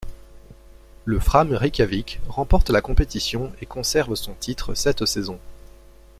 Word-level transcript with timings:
Le 1.05 1.19
Fram 1.19 1.53
Reykjavik 1.53 2.21
remporte 2.27 2.71
la 2.71 2.81
compétition 2.81 3.51
et 3.61 3.67
conserve 3.67 4.15
son 4.15 4.33
titre 4.33 4.73
cette 4.73 5.05
saison. 5.05 5.37